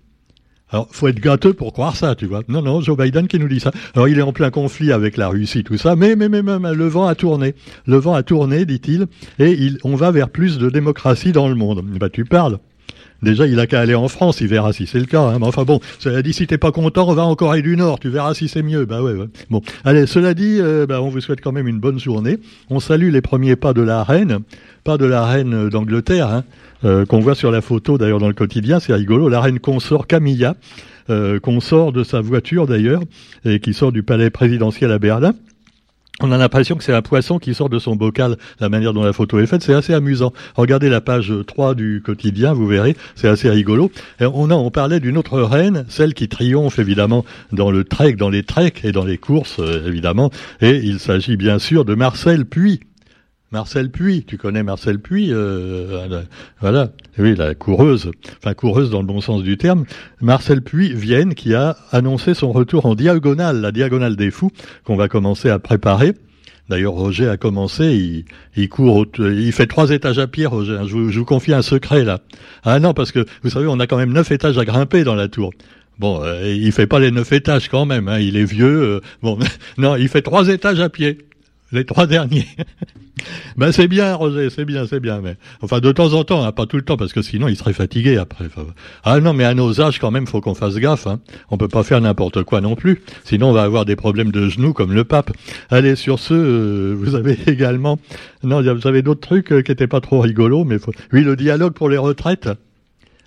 Alors, 0.70 0.88
faut 0.90 1.08
être 1.08 1.20
gâteux 1.20 1.52
pour 1.52 1.72
croire 1.72 1.94
ça, 1.94 2.14
tu 2.14 2.26
vois. 2.26 2.42
Non, 2.48 2.62
non, 2.62 2.80
Joe 2.80 2.96
Biden 2.96 3.28
qui 3.28 3.38
nous 3.38 3.48
dit 3.48 3.60
ça. 3.60 3.70
Alors, 3.94 4.08
il 4.08 4.18
est 4.18 4.22
en 4.22 4.32
plein 4.32 4.50
conflit 4.50 4.92
avec 4.92 5.16
la 5.16 5.28
Russie, 5.28 5.62
tout 5.62 5.76
ça, 5.76 5.94
mais, 5.94 6.16
mais, 6.16 6.28
mais, 6.28 6.42
même 6.42 6.66
le 6.72 6.86
vent 6.86 7.06
a 7.06 7.14
tourné. 7.14 7.54
Le 7.86 7.96
vent 7.96 8.14
a 8.14 8.22
tourné, 8.22 8.64
dit-il, 8.64 9.06
et 9.38 9.70
on 9.84 9.94
va 9.94 10.10
vers 10.10 10.30
plus 10.30 10.58
de 10.58 10.70
démocratie 10.70 11.32
dans 11.32 11.48
le 11.48 11.54
monde. 11.54 11.84
Bah, 12.00 12.08
tu 12.08 12.24
parles. 12.24 12.58
Déjà, 13.24 13.46
il 13.46 13.58
a 13.58 13.66
qu'à 13.66 13.80
aller 13.80 13.94
en 13.94 14.08
France, 14.08 14.42
il 14.42 14.48
verra 14.48 14.72
si 14.72 14.86
c'est 14.86 14.98
le 14.98 15.06
cas. 15.06 15.22
Hein. 15.22 15.38
Mais 15.38 15.46
enfin 15.46 15.64
bon, 15.64 15.80
cela 15.98 16.20
dit, 16.20 16.34
si 16.34 16.46
t'es 16.46 16.58
pas 16.58 16.72
content, 16.72 17.08
on 17.08 17.14
va 17.14 17.24
en 17.24 17.34
Corée 17.34 17.62
du 17.62 17.74
Nord, 17.76 17.98
tu 17.98 18.10
verras 18.10 18.34
si 18.34 18.48
c'est 18.48 18.62
mieux. 18.62 18.84
Bah 18.84 19.02
ouais, 19.02 19.14
ouais. 19.14 19.28
Bon, 19.50 19.62
allez, 19.84 20.06
cela 20.06 20.34
dit, 20.34 20.58
euh, 20.60 20.84
bah, 20.86 21.00
on 21.00 21.08
vous 21.08 21.20
souhaite 21.20 21.40
quand 21.40 21.52
même 21.52 21.66
une 21.66 21.80
bonne 21.80 21.98
journée. 21.98 22.38
On 22.68 22.80
salue 22.80 23.10
les 23.10 23.22
premiers 23.22 23.56
pas 23.56 23.72
de 23.72 23.80
la 23.80 24.04
reine, 24.04 24.40
pas 24.84 24.98
de 24.98 25.06
la 25.06 25.24
reine 25.24 25.70
d'Angleterre, 25.70 26.28
hein, 26.28 26.44
euh, 26.84 27.04
qu'on 27.04 27.20
voit 27.20 27.34
sur 27.34 27.50
la 27.50 27.60
photo 27.60 27.98
d'ailleurs 27.98 28.18
dans 28.18 28.28
le 28.28 28.34
quotidien, 28.34 28.80
c'est 28.80 28.94
rigolo, 28.94 29.28
la 29.28 29.40
reine 29.40 29.58
consort 29.58 30.06
Camilla, 30.06 30.54
euh, 31.10 31.38
qu'on 31.40 31.60
sort 31.60 31.92
de 31.92 32.04
sa 32.04 32.20
voiture 32.20 32.66
d'ailleurs, 32.66 33.02
et 33.44 33.60
qui 33.60 33.74
sort 33.74 33.92
du 33.92 34.02
palais 34.02 34.30
présidentiel 34.30 34.90
à 34.90 34.98
Berlin. 34.98 35.34
On 36.20 36.30
a 36.30 36.38
l'impression 36.38 36.76
que 36.76 36.84
c'est 36.84 36.94
un 36.94 37.02
poisson 37.02 37.40
qui 37.40 37.54
sort 37.54 37.68
de 37.68 37.80
son 37.80 37.96
bocal, 37.96 38.36
la 38.60 38.68
manière 38.68 38.92
dont 38.92 39.02
la 39.02 39.12
photo 39.12 39.40
est 39.40 39.46
faite, 39.46 39.62
c'est 39.64 39.74
assez 39.74 39.92
amusant. 39.92 40.32
Regardez 40.54 40.88
la 40.88 41.00
page 41.00 41.32
3 41.44 41.74
du 41.74 42.02
quotidien, 42.04 42.52
vous 42.52 42.68
verrez, 42.68 42.96
c'est 43.16 43.26
assez 43.26 43.50
rigolo. 43.50 43.90
Et 44.20 44.24
on, 44.24 44.48
a, 44.50 44.54
on 44.54 44.70
parlait 44.70 45.00
d'une 45.00 45.18
autre 45.18 45.40
reine, 45.40 45.84
celle 45.88 46.14
qui 46.14 46.28
triomphe 46.28 46.78
évidemment 46.78 47.24
dans 47.50 47.72
le 47.72 47.82
trek, 47.82 48.12
dans 48.12 48.30
les 48.30 48.44
treks 48.44 48.84
et 48.84 48.92
dans 48.92 49.04
les 49.04 49.18
courses, 49.18 49.58
euh, 49.58 49.88
évidemment. 49.88 50.30
Et 50.60 50.76
il 50.76 51.00
s'agit 51.00 51.36
bien 51.36 51.58
sûr 51.58 51.84
de 51.84 51.96
Marcel 51.96 52.44
Puy, 52.44 52.78
Marcel 53.54 53.88
Puy, 53.88 54.24
tu 54.24 54.36
connais 54.36 54.64
Marcel 54.64 54.98
Puy, 54.98 55.28
euh, 55.30 56.22
voilà, 56.60 56.90
oui, 57.20 57.36
la 57.36 57.54
coureuse, 57.54 58.10
enfin 58.38 58.52
coureuse 58.52 58.90
dans 58.90 58.98
le 58.98 59.06
bon 59.06 59.20
sens 59.20 59.44
du 59.44 59.56
terme, 59.56 59.84
Marcel 60.20 60.60
Puy 60.60 60.92
Vienne 60.92 61.36
qui 61.36 61.54
a 61.54 61.76
annoncé 61.92 62.34
son 62.34 62.50
retour 62.50 62.84
en 62.84 62.96
diagonale, 62.96 63.60
la 63.60 63.70
diagonale 63.70 64.16
des 64.16 64.32
fous, 64.32 64.50
qu'on 64.82 64.96
va 64.96 65.06
commencer 65.06 65.50
à 65.50 65.60
préparer. 65.60 66.14
D'ailleurs, 66.68 66.94
Roger 66.94 67.28
a 67.28 67.36
commencé, 67.36 68.24
il, 68.56 68.68
court, 68.68 69.06
il 69.20 69.52
fait 69.52 69.68
trois 69.68 69.90
étages 69.90 70.18
à 70.18 70.26
pied, 70.26 70.46
Roger. 70.46 70.78
Hein. 70.80 70.86
Je 70.88 70.92
vous, 70.92 71.10
je 71.10 71.20
confie 71.20 71.52
un 71.52 71.62
secret 71.62 72.02
là. 72.02 72.22
Ah 72.64 72.80
non, 72.80 72.92
parce 72.92 73.12
que 73.12 73.24
vous 73.44 73.50
savez, 73.50 73.68
on 73.68 73.78
a 73.78 73.86
quand 73.86 73.98
même 73.98 74.12
neuf 74.12 74.32
étages 74.32 74.58
à 74.58 74.64
grimper 74.64 75.04
dans 75.04 75.14
la 75.14 75.28
tour. 75.28 75.52
Bon, 76.00 76.20
euh, 76.24 76.52
il 76.52 76.72
fait 76.72 76.88
pas 76.88 76.98
les 76.98 77.12
neuf 77.12 77.30
étages 77.30 77.68
quand 77.68 77.86
même. 77.86 78.08
Hein. 78.08 78.18
il 78.18 78.36
est 78.36 78.46
vieux. 78.46 78.82
Euh, 78.96 79.00
bon, 79.22 79.38
non, 79.78 79.94
il 79.94 80.08
fait 80.08 80.22
trois 80.22 80.48
étages 80.48 80.80
à 80.80 80.88
pied 80.88 81.18
les 81.74 81.84
trois 81.84 82.06
derniers. 82.08 82.46
ben 83.56 83.72
c'est 83.72 83.88
bien, 83.88 84.14
Roger, 84.14 84.48
c'est 84.50 84.64
bien, 84.64 84.86
c'est 84.86 85.00
bien. 85.00 85.20
Mais 85.20 85.36
enfin, 85.60 85.80
de 85.80 85.92
temps 85.92 86.12
en 86.14 86.24
temps, 86.24 86.44
hein, 86.44 86.52
pas 86.52 86.66
tout 86.66 86.76
le 86.76 86.82
temps, 86.82 86.96
parce 86.96 87.12
que 87.12 87.22
sinon, 87.22 87.48
il 87.48 87.56
serait 87.56 87.72
fatigué 87.72 88.16
après. 88.16 88.46
Ah 89.02 89.20
non, 89.20 89.32
mais 89.32 89.44
à 89.44 89.54
nos 89.54 89.80
âges, 89.80 89.98
quand 89.98 90.10
même, 90.10 90.26
faut 90.26 90.40
qu'on 90.40 90.54
fasse 90.54 90.76
gaffe. 90.76 91.06
Hein. 91.06 91.20
On 91.50 91.58
peut 91.58 91.68
pas 91.68 91.82
faire 91.82 92.00
n'importe 92.00 92.42
quoi 92.44 92.60
non 92.60 92.74
plus. 92.76 93.02
Sinon, 93.24 93.50
on 93.50 93.52
va 93.52 93.62
avoir 93.62 93.84
des 93.84 93.96
problèmes 93.96 94.30
de 94.30 94.48
genoux 94.48 94.72
comme 94.72 94.92
le 94.92 95.04
pape. 95.04 95.32
Allez, 95.70 95.96
sur 95.96 96.18
ce, 96.18 96.34
euh, 96.34 96.94
vous 96.96 97.14
avez 97.14 97.38
également, 97.46 97.98
non, 98.42 98.62
vous 98.62 98.86
avez 98.86 99.02
d'autres 99.02 99.20
trucs 99.20 99.52
euh, 99.52 99.62
qui 99.62 99.72
étaient 99.72 99.86
pas 99.86 100.00
trop 100.00 100.20
rigolos, 100.20 100.64
mais 100.64 100.76
oui, 101.12 101.22
le 101.22 101.36
dialogue 101.36 101.74
pour 101.74 101.88
les 101.88 101.98
retraites. 101.98 102.48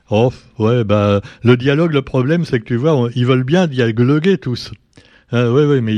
Oh, 0.09 0.31
ouais, 0.57 0.85
bah, 0.85 1.21
le 1.43 1.57
dialogue, 1.57 1.91
le 1.91 2.01
problème, 2.01 2.45
c'est 2.45 2.59
que 2.59 2.65
tu 2.65 2.77
vois, 2.77 3.09
ils 3.15 3.25
veulent 3.25 3.43
bien 3.43 3.67
dialoguer 3.67 4.37
tous. 4.37 4.71
Euh, 5.33 5.51
oui, 5.51 5.63
oui, 5.63 5.81
mais 5.81 5.95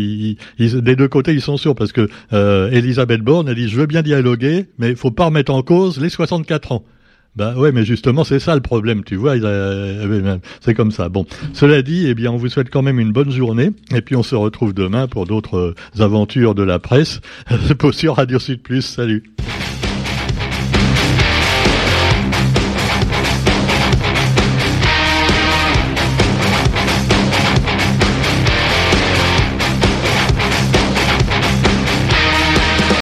ils, 0.58 0.82
des 0.82 0.96
deux 0.96 1.08
côtés, 1.08 1.34
ils 1.34 1.42
sont 1.42 1.58
sûrs 1.58 1.76
parce 1.76 1.92
que 1.92 2.10
euh, 2.34 2.72
Elisabeth 2.72 3.22
Borne 3.22 3.48
a 3.50 3.54
dit 3.54 3.70
je 3.70 3.76
veux 3.76 3.86
bien 3.86 4.02
dialoguer, 4.02 4.66
mais 4.78 4.90
il 4.90 4.96
faut 4.96 5.12
pas 5.12 5.26
remettre 5.26 5.54
en 5.54 5.62
cause 5.62 6.00
les 6.00 6.10
64 6.10 6.72
ans. 6.72 6.84
Ben 7.36 7.56
ouais, 7.56 7.72
mais 7.72 7.86
justement, 7.86 8.24
c'est 8.24 8.40
ça 8.40 8.56
le 8.56 8.62
problème, 8.62 9.04
tu 9.04 9.16
vois. 9.16 9.36
C'est 10.62 10.74
comme 10.74 10.92
ça. 10.92 11.10
Bon, 11.10 11.26
cela 11.54 11.84
dit, 11.84 12.08
eh 12.08 12.16
bien, 12.16 12.32
on 12.32 12.38
vous 12.38 12.50
souhaite 12.50 12.72
quand 12.72 12.82
même 12.82 13.00
une 13.00 13.12
bonne 13.12 13.32
journée, 13.32 13.70
et 13.94 14.02
puis 14.02 14.16
on 14.16 14.24
se 14.24 14.36
retrouve 14.36 14.74
demain 14.74 15.08
pour 15.08 15.26
d'autres 15.26 15.76
aventures 16.00 16.56
de 16.56 16.64
la 16.64 16.80
presse 16.80 17.22
sur 17.92 18.16
Radio 18.16 18.40
Sud 18.40 18.64
Plus. 18.64 18.82
Salut. 18.82 19.24